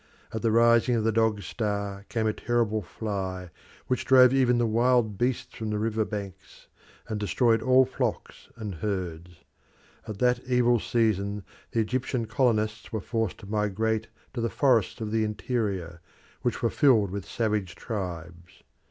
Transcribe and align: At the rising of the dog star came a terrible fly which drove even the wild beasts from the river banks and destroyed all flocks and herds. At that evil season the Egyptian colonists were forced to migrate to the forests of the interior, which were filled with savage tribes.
At 0.33 0.41
the 0.41 0.49
rising 0.51 0.95
of 0.95 1.03
the 1.03 1.11
dog 1.11 1.43
star 1.43 2.07
came 2.09 2.25
a 2.25 2.33
terrible 2.33 2.81
fly 2.81 3.51
which 3.85 4.03
drove 4.03 4.33
even 4.33 4.57
the 4.57 4.65
wild 4.65 5.15
beasts 5.15 5.53
from 5.55 5.69
the 5.69 5.77
river 5.77 6.05
banks 6.05 6.65
and 7.07 7.19
destroyed 7.19 7.61
all 7.61 7.85
flocks 7.85 8.49
and 8.55 8.73
herds. 8.73 9.43
At 10.07 10.17
that 10.17 10.39
evil 10.45 10.79
season 10.79 11.43
the 11.69 11.81
Egyptian 11.81 12.25
colonists 12.25 12.91
were 12.91 12.99
forced 12.99 13.37
to 13.41 13.45
migrate 13.45 14.07
to 14.33 14.41
the 14.41 14.49
forests 14.49 15.01
of 15.01 15.11
the 15.11 15.23
interior, 15.23 16.01
which 16.41 16.63
were 16.63 16.71
filled 16.71 17.11
with 17.11 17.27
savage 17.29 17.75
tribes. 17.75 18.63